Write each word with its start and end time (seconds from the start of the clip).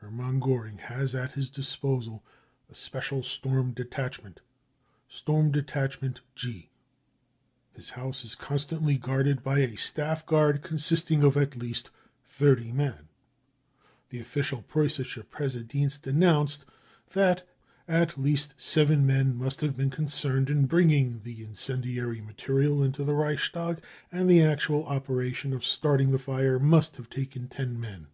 Hermann 0.00 0.40
Goering 0.40 0.78
has 0.78 1.14
at 1.14 1.30
his 1.30 1.48
disposal 1.48 2.24
a 2.68 2.74
special 2.74 3.22
storm 3.22 3.72
^detachment, 3.72 4.38
storm 5.06 5.52
detachment 5.52 6.20
G. 6.34 6.68
His 7.74 7.90
house 7.90 8.24
is 8.24 8.34
constantly 8.34 8.98
guarded 8.98 9.44
by 9.44 9.60
a 9.60 9.76
staff 9.76 10.26
guard 10.26 10.62
consisting 10.62 11.22
of 11.22 11.36
at 11.36 11.54
least 11.54 11.90
thirty 12.24 12.72
men. 12.72 13.06
The 14.10 14.18
official 14.18 14.62
Preussische 14.64 15.22
Pressedienst 15.30 16.08
announced 16.08 16.64
that 17.12 17.46
at 17.86 18.18
least 18.18 18.54
seven 18.60 19.06
men 19.06 19.36
must 19.36 19.60
have 19.60 19.76
been 19.76 19.90
concerned 19.90 20.50
in 20.50 20.66
bringing 20.66 21.20
die 21.20 21.36
incendiary 21.38 22.20
material 22.20 22.82
into 22.82 23.04
the 23.04 23.14
Reichstag, 23.14 23.80
and 24.10 24.28
the 24.28 24.42
actual 24.42 24.84
operation 24.86 25.52
of 25.52 25.64
starting 25.64 26.10
the 26.10 26.18
fire 26.18 26.58
mu?t 26.58 26.96
have 26.96 27.08
taken 27.08 27.46
ten 27.46 27.78
men. 27.78 28.08